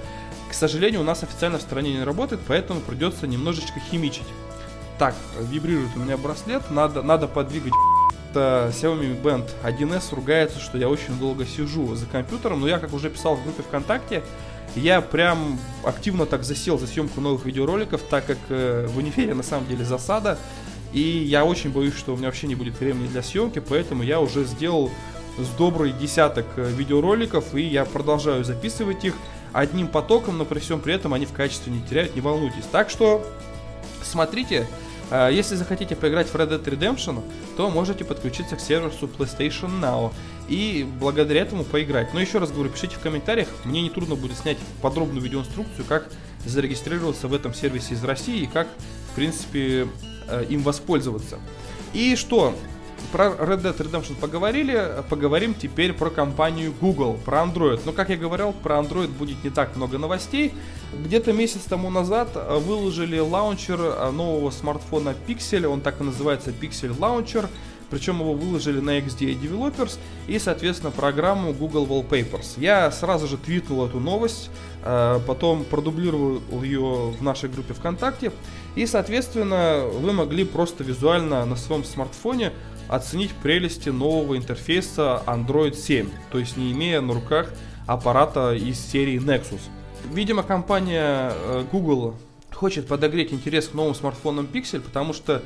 [0.50, 4.28] К сожалению, у нас официально в стране не работает, поэтому придется немножечко химичить.
[5.00, 7.74] Так, вибрирует у меня браслет, надо, надо подвигать
[8.40, 13.10] Xiaomi Band 1S ругается, что я очень долго сижу за компьютером, но я, как уже
[13.10, 14.24] писал в группе ВКонтакте,
[14.76, 19.44] я прям активно так засел за съемку новых видеороликов, так как э, в универе на
[19.44, 20.38] самом деле засада,
[20.94, 24.20] и я очень боюсь, что у меня вообще не будет времени для съемки, поэтому я
[24.20, 24.90] уже сделал
[25.38, 29.16] с добрый десяток э, видеороликов, и я продолжаю записывать их
[29.52, 32.66] одним потоком, но при всем при этом они в качестве не теряют, не волнуйтесь.
[32.72, 33.26] Так что
[34.04, 34.68] смотрите,
[35.32, 37.22] если захотите поиграть в Red Dead Redemption,
[37.56, 40.12] то можете подключиться к сервису PlayStation Now
[40.48, 42.14] и благодаря этому поиграть.
[42.14, 46.10] Но еще раз говорю, пишите в комментариях, мне не трудно будет снять подробную видеоинструкцию, как
[46.46, 48.68] зарегистрироваться в этом сервисе из России и как,
[49.12, 49.88] в принципе,
[50.28, 51.40] э, им воспользоваться.
[51.94, 52.56] И что,
[53.12, 57.82] про Red Dead Redemption поговорили, поговорим теперь про компанию Google, про Android.
[57.86, 60.54] Но, как я говорил, про Android будет не так много новостей.
[60.94, 66.52] Где-то месяц тому назад э, выложили лаунчер э, нового смартфона Pixel, он так и называется
[66.52, 67.48] Pixel Launcher.
[67.94, 72.54] Причем его выложили на XDA Developers и, соответственно, программу Google Wallpapers.
[72.58, 74.50] Я сразу же твитнул эту новость,
[74.84, 78.32] э, потом продублировал ее в нашей группе ВКонтакте.
[78.76, 82.52] И, соответственно, вы могли просто визуально на своем смартфоне
[82.88, 87.54] оценить прелести нового интерфейса Android 7, то есть не имея на руках
[87.88, 89.62] аппарата из серии Nexus.
[90.12, 92.16] Видимо, компания э, Google
[92.52, 95.42] хочет подогреть интерес к новым смартфонам Pixel, потому что,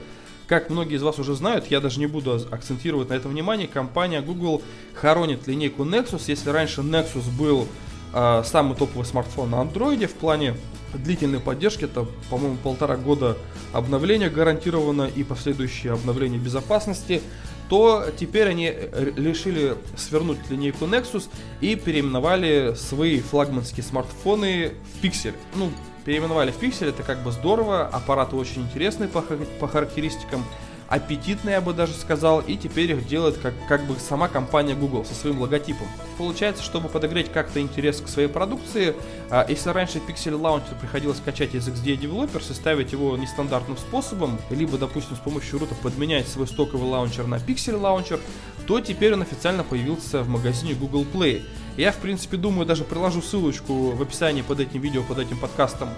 [0.48, 4.22] как многие из вас уже знают, я даже не буду акцентировать на этом внимание, компания
[4.22, 4.62] Google
[4.94, 6.24] хоронит линейку Nexus.
[6.28, 7.68] Если раньше Nexus был
[8.14, 10.56] э, самый топовый смартфон на Android в плане
[10.94, 13.38] длительной поддержки, это, по-моему, полтора года
[13.74, 17.22] обновления гарантировано и последующее обновление безопасности,
[17.70, 21.26] то теперь они решили свернуть линейку Nexus
[21.60, 25.34] и переименовали свои флагманские смартфоны в Pixel.
[25.56, 25.72] Ну,
[26.06, 30.46] переименовали в Pixel, это как бы здорово, аппараты очень интересные по, по характеристикам,
[30.88, 35.06] аппетитные, я бы даже сказал, и теперь их делает как, как бы сама компания Google
[35.06, 35.88] со своим логотипом.
[36.18, 38.96] Получается, чтобы подогреть как-то интерес к своей продукции,
[39.30, 44.40] а, если раньше Pixel Launcher приходилось качать из XDA Developers и ставить его нестандартным способом,
[44.50, 48.20] либо, допустим, с помощью рута подменять свой стоковый лаунчер на Pixel Launcher,
[48.66, 51.44] то теперь он официально появился в магазине Google Play.
[51.78, 55.90] Я, в принципе, думаю, даже приложу ссылочку в описании под этим видео, под этим подкастом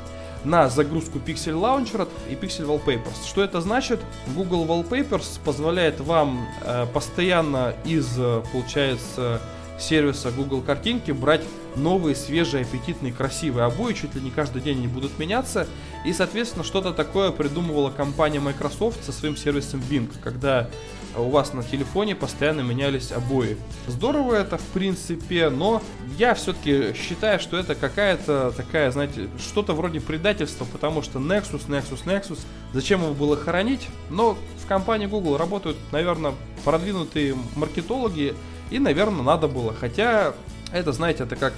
[0.43, 3.27] на загрузку Pixel Launcher и Pixel Wallpapers.
[3.27, 3.99] Что это значит?
[4.35, 9.41] Google Wallpapers позволяет вам э, постоянно из, э, получается,
[9.79, 11.41] сервиса Google картинки брать
[11.75, 15.67] новые, свежие, аппетитные, красивые обои, чуть ли не каждый день они будут меняться.
[16.05, 20.69] И, соответственно, что-то такое придумывала компания Microsoft со своим сервисом Bing, когда
[21.17, 23.57] у вас на телефоне постоянно менялись обои.
[23.87, 25.81] Здорово это, в принципе, но
[26.17, 32.05] я все-таки считаю, что это какая-то такая, знаете, что-то вроде предательства, потому что Nexus, Nexus,
[32.05, 32.39] Nexus,
[32.73, 33.87] зачем его было хоронить?
[34.09, 38.35] Но в компании Google работают, наверное, продвинутые маркетологи,
[38.69, 39.73] и, наверное, надо было.
[39.73, 40.33] Хотя,
[40.71, 41.53] это, знаете, это как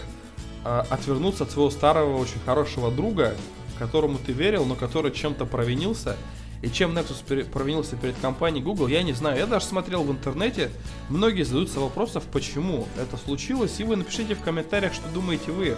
[0.65, 3.35] э, отвернуться от своего старого, очень хорошего друга,
[3.79, 6.15] которому ты верил, но который чем-то провинился.
[6.61, 9.37] И чем Nexus провинился перед компанией Google, я не знаю.
[9.37, 10.69] Я даже смотрел в интернете,
[11.09, 15.75] многие задаются вопросом, почему это случилось, и вы напишите в комментариях, что думаете вы.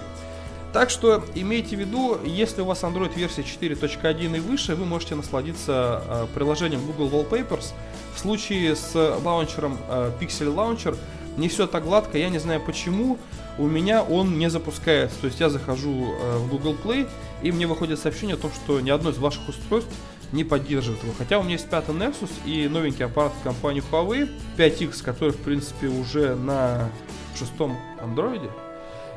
[0.74, 5.14] Так что имейте в виду, если у вас Android версия 4.1 и выше, вы можете
[5.16, 7.74] насладиться э, приложением Google Wallpapers.
[8.16, 8.94] В случае с
[9.24, 10.98] лаунчером э, Pixel Launcher
[11.38, 13.18] не все так гладко, я не знаю почему,
[13.58, 15.20] у меня он не запускается.
[15.20, 17.08] То есть я захожу э, в Google Play,
[17.42, 19.92] и мне выходит сообщение о том, что ни одно из ваших устройств
[20.32, 21.14] не поддерживает его.
[21.18, 25.88] Хотя у меня есть пятый Nexus и новенький аппарат компании Huawei 5X, который, в принципе,
[25.88, 26.90] уже на
[27.38, 28.50] шестом андроиде.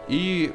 [0.08, 0.52] И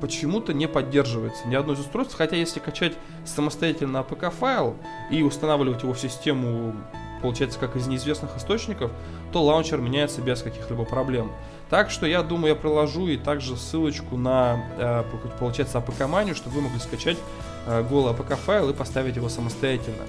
[0.00, 2.14] почему-то не поддерживается ни одно из устройств.
[2.16, 2.94] Хотя если качать
[3.26, 4.76] самостоятельно APK файл
[5.10, 6.74] и устанавливать его в систему
[7.20, 8.90] получается, как из неизвестных источников,
[9.32, 11.32] то лаунчер меняется без каких-либо проблем.
[11.68, 15.04] Так что я думаю, я приложу и также ссылочку на, э,
[15.38, 17.16] получается, APK-манию, чтобы вы могли скачать
[17.66, 20.02] э, голый APK-файл и поставить его самостоятельно.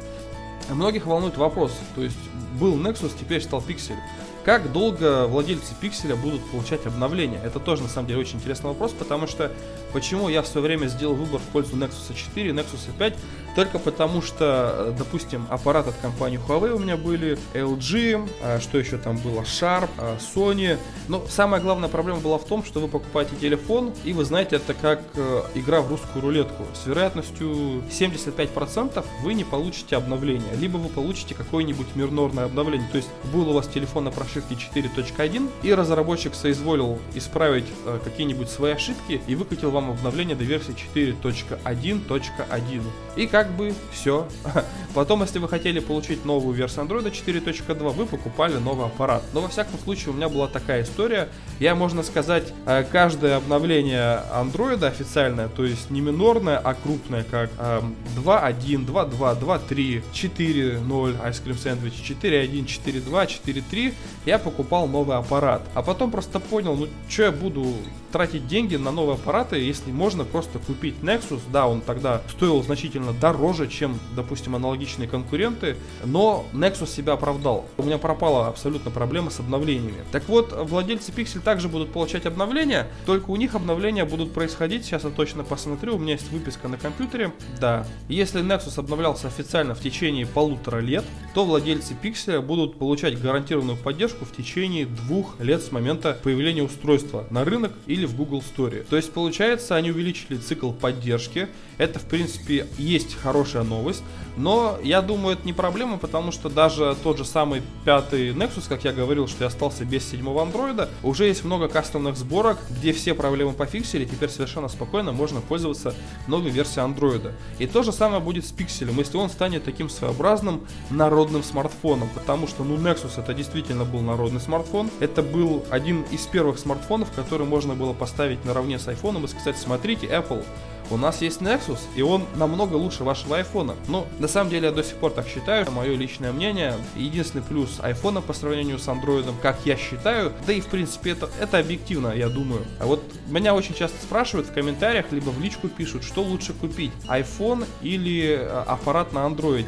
[0.69, 2.17] Многих волнует вопрос, то есть
[2.59, 3.95] был Nexus, теперь стал Pixel.
[4.43, 7.39] Как долго владельцы пикселя будут получать обновления?
[7.43, 9.51] Это тоже на самом деле очень интересный вопрос, потому что
[9.93, 13.13] почему я в свое время сделал выбор в пользу Nexus 4, Nexus 5,
[13.55, 18.97] только потому что, допустим, аппарат от компании Huawei у меня были, LG, а, что еще
[18.97, 20.77] там было, Sharp, а, Sony.
[21.07, 24.73] Но самая главная проблема была в том, что вы покупаете телефон, и вы знаете, это
[24.73, 26.65] как э, игра в русскую рулетку.
[26.73, 32.87] С вероятностью 75% вы не получите обновление, либо вы получите какое-нибудь минорное обновление.
[32.91, 38.49] То есть был у вас телефон на прошивке 4.1, и разработчик соизволил исправить э, какие-нибудь
[38.49, 42.83] свои ошибки и выкатил вам обновление до версии 4.1.1.
[43.15, 44.27] И как как бы все.
[44.93, 49.23] Потом, если вы хотели получить новую версию Android 4.2, вы покупали новый аппарат.
[49.33, 51.29] Но во всяком случае у меня была такая история.
[51.59, 57.49] Я, можно сказать, э, каждое обновление Android официальное, то есть не минорное, а крупное, как
[57.57, 63.93] 2.1, 2.2, 2.3, 4.0, Ice Cream Sandwich, 4.1, 4.2, 4.3,
[64.27, 65.63] я покупал новый аппарат.
[65.73, 67.65] А потом просто понял, ну что я буду
[68.11, 71.41] тратить деньги на новые аппараты, если можно просто купить Nexus.
[71.51, 73.30] Да, он тогда стоил значительно дороже,
[73.69, 77.65] чем, допустим, аналогичные конкуренты, но Nexus себя оправдал.
[77.77, 80.03] У меня пропала абсолютно проблема с обновлениями.
[80.11, 85.03] Так вот, владельцы Pixel также будут получать обновления, только у них обновления будут происходить, сейчас
[85.03, 87.31] я точно посмотрю, у меня есть выписка на компьютере.
[87.59, 93.77] Да, если Nexus обновлялся официально в течение полутора лет, то владельцы Pixel будут получать гарантированную
[93.77, 98.83] поддержку в течение двух лет с момента появления устройства на рынок или в Google Store.
[98.89, 101.47] То есть, получается, они увеличили цикл поддержки.
[101.77, 104.03] Это, в принципе, есть хорошая новость.
[104.37, 108.83] Но я думаю, это не проблема, потому что даже тот же самый пятый Nexus, как
[108.83, 113.13] я говорил, что я остался без седьмого андроида, уже есть много кастомных сборок, где все
[113.13, 115.93] проблемы пофиксили, теперь совершенно спокойно можно пользоваться
[116.27, 117.33] новой версией андроида.
[117.59, 122.47] И то же самое будет с пикселем, если он станет таким своеобразным народным смартфоном, потому
[122.47, 127.45] что, ну, Nexus это действительно был народный смартфон, это был один из первых смартфонов, который
[127.45, 130.43] можно было поставить наравне с iPhone и сказать, смотрите, Apple,
[130.91, 133.75] у нас есть Nexus, и он намного лучше вашего iPhone.
[133.87, 136.75] Но на самом деле я до сих пор так считаю, мое личное мнение.
[136.95, 141.29] Единственный плюс iPhone по сравнению с Android, как я считаю, да и в принципе это,
[141.39, 142.65] это объективно, я думаю.
[142.79, 146.91] А вот меня очень часто спрашивают в комментариях, либо в личку пишут, что лучше купить,
[147.07, 149.65] iPhone или э, аппарат на Android.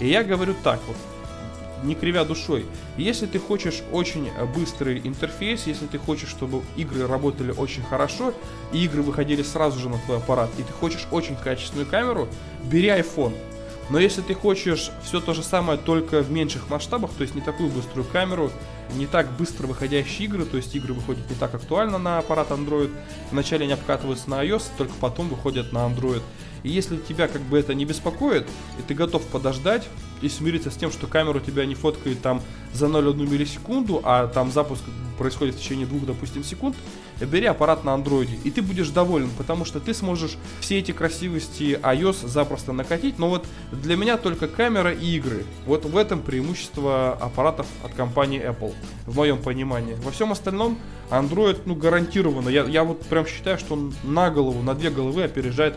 [0.00, 0.96] И я говорю так вот,
[1.82, 2.66] не кривя душой.
[2.96, 8.32] Если ты хочешь очень быстрый интерфейс, если ты хочешь, чтобы игры работали очень хорошо,
[8.72, 12.28] и игры выходили сразу же на твой аппарат, и ты хочешь очень качественную камеру,
[12.64, 13.34] бери iPhone.
[13.88, 17.40] Но если ты хочешь все то же самое, только в меньших масштабах, то есть не
[17.40, 18.50] такую быструю камеру,
[18.94, 22.90] не так быстро выходящие игры, то есть игры выходят не так актуально на аппарат Android,
[23.30, 26.22] вначале они обкатываются на iOS, только потом выходят на Android.
[26.66, 28.44] И если тебя как бы это не беспокоит,
[28.76, 29.86] и ты готов подождать
[30.20, 34.26] и смириться с тем, что камера у тебя не фоткает там за 0,1 миллисекунду, а
[34.26, 34.82] там запуск
[35.16, 36.74] происходит в течение двух, допустим, секунд,
[37.20, 41.78] бери аппарат на андроиде, и ты будешь доволен, потому что ты сможешь все эти красивости
[41.80, 45.44] iOS запросто накатить, но вот для меня только камера и игры.
[45.66, 48.74] Вот в этом преимущество аппаратов от компании Apple,
[49.06, 49.94] в моем понимании.
[50.02, 50.78] Во всем остальном
[51.10, 52.48] Android, ну, гарантированно.
[52.48, 55.76] Я, я вот прям считаю, что он на голову, на две головы опережает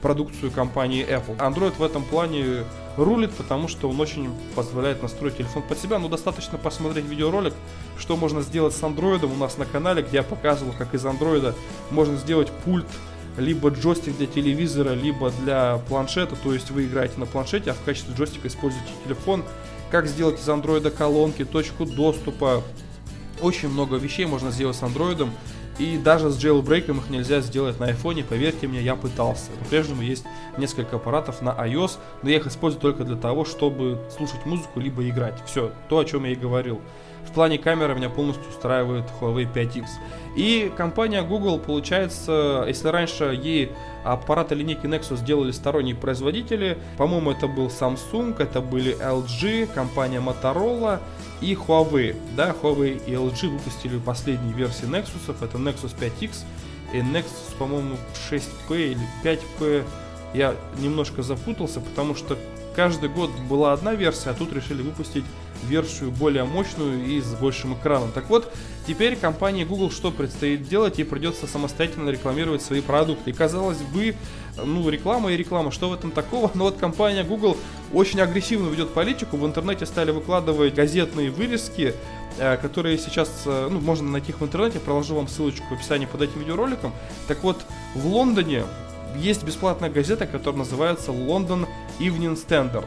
[0.00, 1.36] продукцию компании Apple.
[1.38, 2.64] Android в этом плане
[2.96, 5.98] рулит, потому что он очень позволяет настроить телефон под себя.
[5.98, 7.54] Но достаточно посмотреть видеоролик,
[7.98, 11.54] что можно сделать с Android у нас на канале, где я показывал, как из Android
[11.90, 12.86] можно сделать пульт
[13.38, 17.82] либо джойстик для телевизора, либо для планшета, то есть вы играете на планшете, а в
[17.84, 19.44] качестве джойстика используете телефон,
[19.90, 22.62] как сделать из андроида колонки, точку доступа,
[23.40, 25.30] очень много вещей можно сделать с андроидом,
[25.78, 29.50] и даже с jailbreak их нельзя сделать на айфоне, поверьте мне, я пытался.
[29.62, 30.24] По-прежнему есть
[30.56, 35.08] несколько аппаратов на iOS, но я их использую только для того, чтобы слушать музыку, либо
[35.08, 35.40] играть.
[35.46, 36.80] Все, то, о чем я и говорил.
[37.26, 39.84] В плане камеры меня полностью устраивает Huawei 5X.
[40.36, 43.70] И компания Google, получается, если раньше ей
[44.12, 51.00] аппараты линейки Nexus делали сторонние производители, по-моему, это был Samsung, это были LG, компания Motorola
[51.40, 52.16] и Huawei.
[52.36, 56.44] Да, Huawei и LG выпустили последние версии Nexus, это Nexus 5X
[56.92, 57.96] и Nexus, по-моему,
[58.30, 59.84] 6P или 5P.
[60.34, 62.38] Я немножко запутался, потому что
[62.76, 65.24] каждый год была одна версия, а тут решили выпустить
[65.64, 68.10] версию более мощную и с большим экраном.
[68.12, 68.52] Так вот,
[68.86, 70.98] теперь компании Google что предстоит делать?
[70.98, 73.30] Ей придется самостоятельно рекламировать свои продукты.
[73.30, 74.14] И казалось бы,
[74.56, 76.50] ну, реклама и реклама, что в этом такого?
[76.54, 77.56] Но вот компания Google
[77.92, 79.36] очень агрессивно ведет политику.
[79.36, 81.94] В интернете стали выкладывать газетные вырезки,
[82.38, 86.06] э, которые сейчас, э, ну, можно найти их в интернете, проложу вам ссылочку в описании
[86.06, 86.92] под этим видеороликом.
[87.26, 88.64] Так вот, в Лондоне
[89.16, 91.66] есть бесплатная газета, которая называется London
[91.98, 92.86] Evening Standard.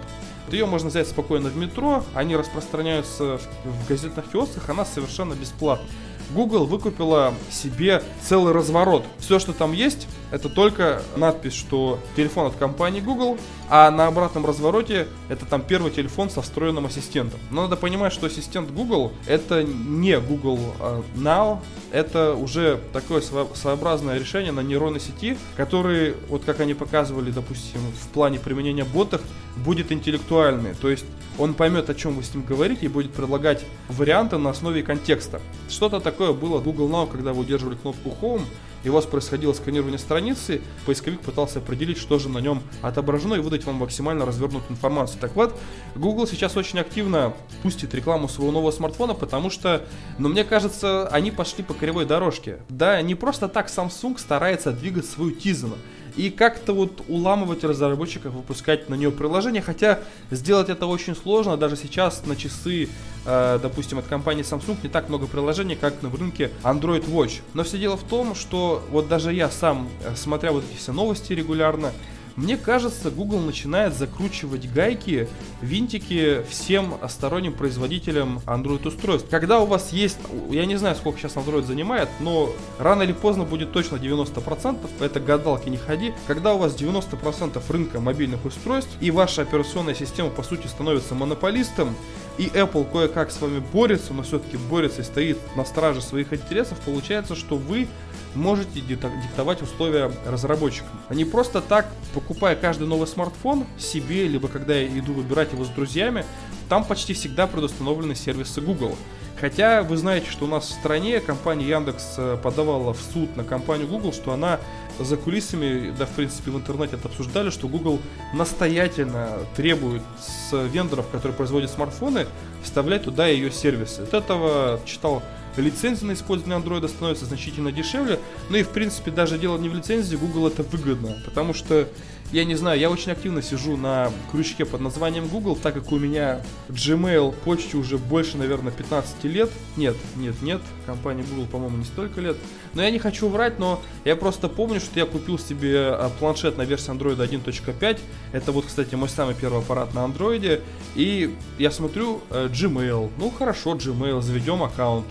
[0.49, 5.87] Ее можно взять спокойно в метро, они распространяются в газетных киосках, она совершенно бесплатна.
[6.33, 9.05] Google выкупила себе целый разворот.
[9.19, 13.37] Все, что там есть, это только надпись, что телефон от компании Google,
[13.69, 17.39] а на обратном развороте это там первый телефон со встроенным ассистентом.
[17.51, 21.59] Но надо понимать, что ассистент Google это не Google а, Now,
[21.91, 28.07] это уже такое своеобразное решение на нейронной сети, который, вот как они показывали, допустим, в
[28.09, 29.21] плане применения ботов,
[29.57, 30.73] будет интеллектуальный.
[30.75, 31.05] То есть
[31.37, 35.41] он поймет, о чем вы с ним говорите, и будет предлагать варианты на основе контекста.
[35.69, 38.43] Что-то такое было Google Now, когда вы удерживали кнопку Home,
[38.83, 43.39] и у вас происходило сканирование страницы, поисковик пытался определить, что же на нем отображено, и
[43.39, 45.19] выдать вам максимально развернутую информацию.
[45.19, 45.57] Так вот,
[45.95, 49.85] Google сейчас очень активно пустит рекламу своего нового смартфона, потому что,
[50.17, 52.59] ну, мне кажется, они пошли по кривой дорожке.
[52.69, 55.73] Да, не просто так Samsung старается двигать свою Tizen
[56.15, 61.75] и как-то вот уламывать разработчиков, выпускать на нее приложение, хотя сделать это очень сложно, даже
[61.75, 62.89] сейчас на часы,
[63.25, 67.41] э, допустим, от компании Samsung не так много приложений, как на рынке Android Watch.
[67.53, 70.91] Но все дело в том, что вот даже я сам, э, смотря вот эти все
[70.93, 71.91] новости регулярно,
[72.35, 75.27] мне кажется, Google начинает закручивать гайки,
[75.61, 79.29] винтики всем сторонним производителям Android-устройств.
[79.29, 80.17] Когда у вас есть,
[80.49, 85.19] я не знаю, сколько сейчас Android занимает, но рано или поздно будет точно 90%, это
[85.19, 86.13] гадалки не ходи.
[86.27, 91.95] Когда у вас 90% рынка мобильных устройств и ваша операционная система по сути становится монополистом,
[92.37, 96.79] и Apple кое-как с вами борется, но все-таки борется и стоит на страже своих интересов,
[96.79, 97.87] получается, что вы
[98.35, 100.91] можете диктовать условия разработчикам.
[101.09, 105.69] Не просто так, покупая каждый новый смартфон себе, либо когда я иду выбирать его с
[105.69, 106.25] друзьями,
[106.69, 108.95] там почти всегда предустановлены сервисы Google.
[109.39, 113.43] Хотя вы знаете, что у нас в стране компания Яндекс э, подавала в суд на
[113.43, 114.59] компанию Google, что она
[114.99, 117.99] за кулисами, да, в принципе, в интернете это обсуждали, что Google
[118.35, 122.27] настоятельно требует с вендоров, которые производят смартфоны,
[122.61, 124.01] вставлять туда ее сервисы.
[124.01, 125.23] От этого читал
[125.57, 128.19] лицензия на использование андроида становится значительно дешевле.
[128.49, 131.17] Ну и в принципе даже дело не в лицензии, Google это выгодно.
[131.25, 131.87] Потому что,
[132.31, 135.99] я не знаю, я очень активно сижу на крючке под названием Google, так как у
[135.99, 139.49] меня Gmail почте уже больше, наверное, 15 лет.
[139.75, 142.37] Нет, нет, нет, компания Google, по-моему, не столько лет.
[142.73, 146.57] Но я не хочу врать, но я просто помню, что я купил себе а, планшет
[146.57, 147.99] на версии Android 1.5.
[148.31, 150.61] Это вот, кстати, мой самый первый аппарат на Android.
[150.95, 153.11] И я смотрю э, Gmail.
[153.17, 155.05] Ну хорошо, Gmail, заведем аккаунт.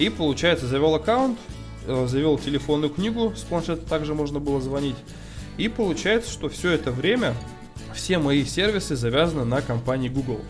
[0.00, 1.38] И получается, завел аккаунт,
[1.86, 4.96] э, завел телефонную книгу, с планшета также можно было звонить.
[5.58, 7.34] И получается, что все это время
[7.94, 10.40] все мои сервисы завязаны на компании Google.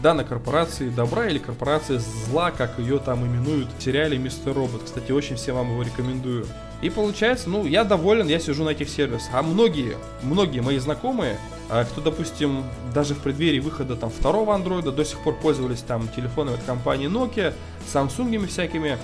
[0.00, 4.84] Да, на корпорации добра или корпорации зла, как ее там именуют в сериале Мистер Робот.
[4.84, 6.46] Кстати, очень всем вам его рекомендую.
[6.80, 9.30] И получается, ну, я доволен, я сижу на этих сервисах.
[9.34, 11.36] А многие, многие мои знакомые,
[11.68, 16.08] а, кто, допустим, даже в преддверии выхода там второго андроида до сих пор пользовались там
[16.08, 17.52] телефонами от компании Nokia,
[17.92, 18.98] Samsung всякими,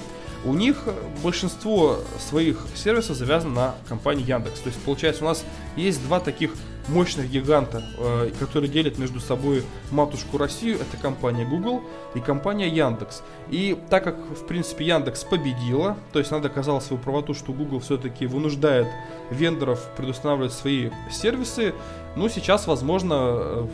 [0.45, 0.85] у них
[1.23, 4.61] большинство своих сервисов завязано на компании Яндекс.
[4.61, 5.45] То есть, получается, у нас
[5.77, 6.53] есть два таких
[6.89, 11.83] мощных гиганта, э, которые делят между собой матушку Россию, это компания Google
[12.15, 13.23] и компания Яндекс.
[13.51, 17.81] И так как, в принципе, Яндекс победила, то есть она доказала свою правоту, что Google
[17.81, 18.87] все-таки вынуждает
[19.31, 21.75] вендоров предустанавливать свои сервисы,
[22.15, 23.67] ну, сейчас, возможно, э,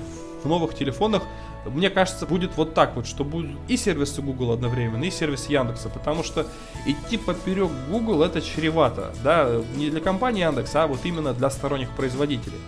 [0.42, 1.22] в новых телефонах
[1.64, 5.88] мне кажется, будет вот так вот, что будут и сервисы Google одновременно, и сервисы Яндекса,
[5.88, 6.46] потому что
[6.86, 11.90] идти поперек Google это чревато, да, не для компании Яндекса, а вот именно для сторонних
[11.90, 12.58] производителей.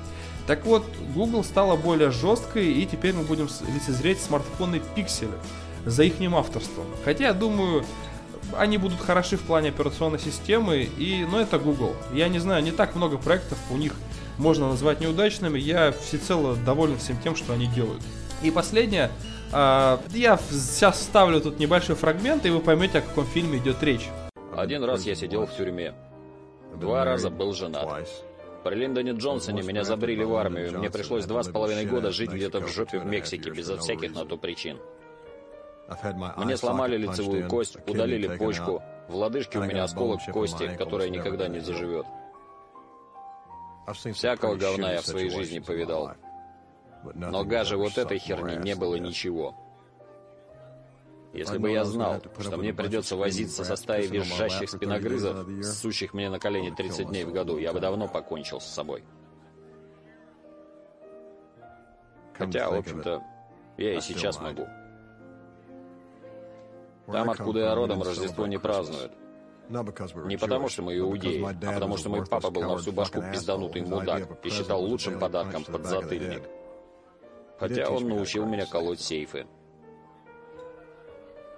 [0.47, 0.85] Так вот,
[1.15, 5.39] Google стала более жесткой, и теперь мы будем лицезреть смартфоны пикселя
[5.87, 6.85] за их авторством.
[7.05, 7.85] Хотя, я думаю,
[8.57, 11.97] они будут хороши в плане операционной системы, и, но это Google.
[12.13, 13.95] Я не знаю, не так много проектов у них
[14.39, 18.03] можно назвать неудачными, я всецело доволен всем тем, что они делают.
[18.45, 19.11] И последнее,
[19.53, 24.07] э, я сейчас вставлю тут небольшой фрагмент, и вы поймете, о каком фильме идет речь.
[24.55, 25.95] Один раз я сидел в тюрьме,
[26.75, 28.07] два раза был женат.
[28.63, 32.61] При Линдоне Джонсоне меня забрили в армию, мне пришлось два с половиной года жить где-то
[32.61, 34.79] в жопе в Мексике, безо всяких на то причин.
[36.37, 41.61] Мне сломали лицевую кость, удалили почку, в лодыжке у меня осколок кости, которая никогда не
[41.61, 42.05] заживет.
[44.13, 46.13] Всякого говна я в своей жизни повидал.
[47.15, 49.55] Но гаже вот этой херни не было ничего.
[51.35, 56.39] Если бы я знал, что мне придется возиться со стаей визжащих спиногрызов, сущих мне на
[56.39, 59.05] колени 30 дней в году, я бы давно покончил с собой.
[62.39, 63.23] Хотя, в общем-то,
[63.77, 64.67] я и сейчас могу.
[67.07, 69.13] Там, откуда я родом, Рождество не празднуют.
[69.69, 73.83] Не потому, что мы иудеи, а потому, что мой папа был на всю башку пизданутый
[73.83, 76.43] мудак и считал лучшим подарком подзатыльник.
[77.59, 79.47] Хотя он научил меня колоть сейфы.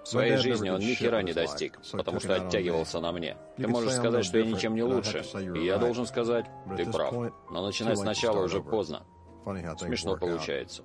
[0.03, 3.35] В своей жизни он ни хера не достиг, потому что оттягивался на мне.
[3.57, 5.25] Ты можешь сказать, что я ничем не лучше,
[5.55, 6.45] и я должен сказать,
[6.77, 7.13] ты прав.
[7.51, 9.03] Но начинать сначала уже поздно.
[9.77, 10.83] Смешно получается.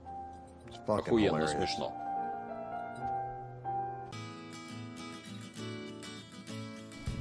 [0.87, 1.95] Охуенно смешно.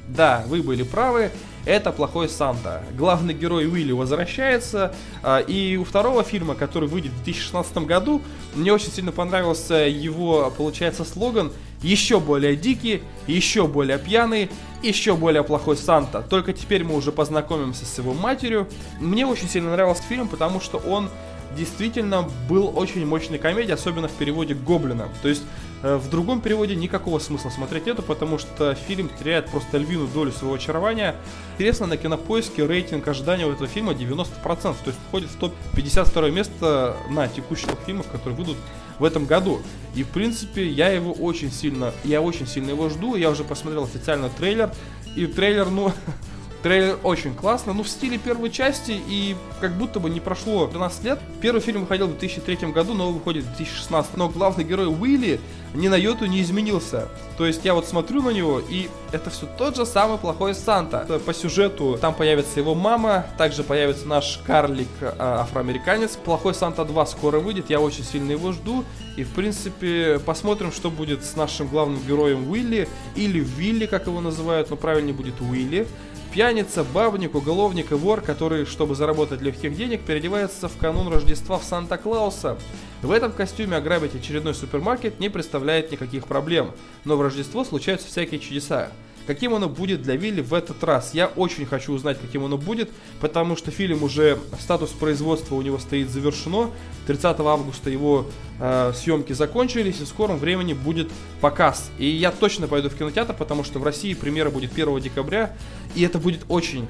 [0.07, 1.31] Да, вы были правы
[1.65, 2.83] это плохой Санта.
[2.97, 4.93] Главный герой Уилли возвращается,
[5.23, 8.21] а, и у второго фильма, который выйдет в 2016 году,
[8.55, 11.51] мне очень сильно понравился его, получается, слоган
[11.81, 14.49] «Еще более дикий, еще более пьяный,
[14.83, 16.21] еще более плохой Санта».
[16.21, 18.67] Только теперь мы уже познакомимся с его матерью.
[18.99, 21.09] Мне очень сильно нравился фильм, потому что он
[21.57, 25.09] действительно был очень мощной комедией, особенно в переводе Гоблина.
[25.21, 25.43] То есть
[25.81, 30.55] в другом переводе никакого смысла смотреть нету, потому что фильм теряет просто львиную долю своего
[30.55, 31.15] очарования.
[31.53, 36.95] Интересно, на кинопоиске рейтинг ожидания у этого фильма 90%, то есть входит в топ-52 место
[37.09, 38.57] на текущих фильмов, которые выйдут
[38.99, 39.61] в этом году.
[39.95, 43.83] И в принципе я его очень сильно, я очень сильно его жду, я уже посмотрел
[43.83, 44.71] официально трейлер,
[45.15, 45.91] и трейлер, ну,
[46.63, 51.03] Трейлер очень классно, ну в стиле первой части и как будто бы не прошло 12
[51.03, 51.19] лет.
[51.41, 54.15] Первый фильм выходил в 2003 году, новый выходит в 2016.
[54.15, 55.39] Но главный герой Уилли
[55.73, 57.07] ни на йоту не изменился.
[57.37, 61.19] То есть я вот смотрю на него, и это все тот же самый плохой Санта.
[61.25, 66.15] По сюжету там появится его мама, также появится наш карлик а, афроамериканец.
[66.17, 68.85] Плохой Санта 2 скоро выйдет, я очень сильно его жду.
[69.17, 74.21] И в принципе посмотрим, что будет с нашим главным героем Уилли, или Вилли, как его
[74.21, 75.87] называют, но правильнее будет Уилли.
[76.31, 81.65] Пьяница, бабник, уголовник и вор, который, чтобы заработать легких денег, переодевается в канун Рождества в
[81.65, 82.57] Санта-Клауса.
[83.01, 86.71] В этом костюме ограбить очередной супермаркет не представляет никаких проблем,
[87.03, 88.91] но в Рождество случаются всякие чудеса.
[89.27, 91.13] Каким оно будет для Вилли в этот раз?
[91.13, 95.77] Я очень хочу узнать, каким оно будет, потому что фильм уже, статус производства у него
[95.77, 96.71] стоит завершено.
[97.07, 98.25] 30 августа его
[98.59, 101.09] э, съемки закончились, и в скором времени будет
[101.39, 101.91] показ.
[101.97, 105.55] И я точно пойду в кинотеатр, потому что в России премьера будет 1 декабря,
[105.95, 106.87] и это будет очень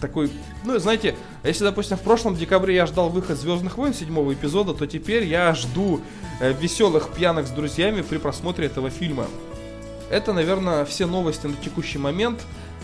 [0.00, 0.30] такой,
[0.64, 4.86] ну, знаете, если, допустим, в прошлом декабре я ждал выход Звездных войн седьмого эпизода, то
[4.86, 6.00] теперь я жду
[6.40, 9.26] э, веселых пьянок с друзьями при просмотре этого фильма.
[10.10, 12.40] Это, наверное, все новости на текущий момент.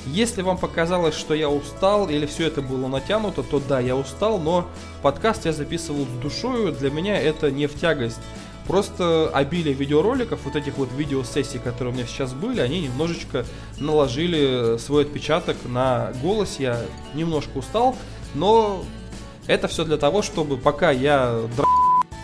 [0.07, 4.41] Если вам показалось, что я устал или все это было натянуто, то да, я устал,
[4.41, 4.67] но
[5.01, 8.19] подкаст я записывал с душою, для меня это не в тягость.
[8.67, 13.45] Просто обилие видеороликов, вот этих вот видеосессий, которые у меня сейчас были, они немножечко
[13.79, 16.57] наложили свой отпечаток на голос.
[16.59, 16.81] Я
[17.15, 17.97] немножко устал,
[18.35, 18.85] но
[19.47, 21.41] это все для того, чтобы пока я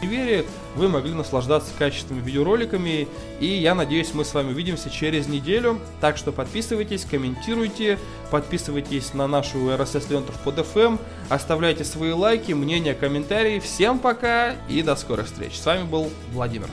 [0.03, 0.45] универе
[0.75, 3.09] вы могли наслаждаться качественными видеороликами.
[3.41, 5.81] И я надеюсь, мы с вами увидимся через неделю.
[6.01, 7.99] Так что подписывайтесь, комментируйте,
[8.31, 13.59] подписывайтесь на нашу RSS-ленту в под FM, оставляйте свои лайки, мнения, комментарии.
[13.59, 15.59] Всем пока и до скорых встреч.
[15.59, 16.69] С вами был Владимир.